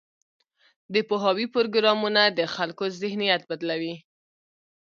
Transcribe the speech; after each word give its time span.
د 0.93 0.95
پوهاوي 1.09 1.45
پروګرامونه 1.55 2.21
د 2.37 2.41
خلکو 2.55 2.83
ذهنیت 3.01 3.41
بدلوي. 3.49 3.95